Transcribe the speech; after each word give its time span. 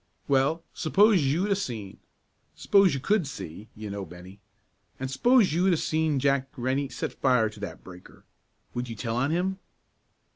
"Well, 0.27 0.63
s'pose 0.73 1.23
you'd 1.23 1.51
'a' 1.51 1.55
seen 1.55 1.99
s'pose 2.55 2.95
you 2.95 2.99
could 2.99 3.27
see, 3.27 3.69
you 3.75 3.91
know, 3.91 4.03
Bennie 4.03 4.39
an' 4.99 5.09
s'pose 5.09 5.53
you'd 5.53 5.73
'a' 5.73 5.77
seen 5.77 6.17
Jack 6.19 6.47
Rennie 6.57 6.89
set 6.89 7.13
fire 7.13 7.49
to 7.51 7.59
that 7.59 7.83
breaker; 7.83 8.25
would 8.73 8.89
you 8.89 8.95
tell 8.95 9.15
on 9.15 9.29
him?" 9.29 9.59